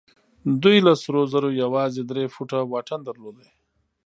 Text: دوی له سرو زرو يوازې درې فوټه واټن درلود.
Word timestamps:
دوی 0.63 0.77
له 0.87 0.93
سرو 1.01 1.21
زرو 1.33 1.49
يوازې 1.63 2.01
درې 2.09 2.23
فوټه 2.33 2.59
واټن 2.71 2.99
درلود. 3.05 3.37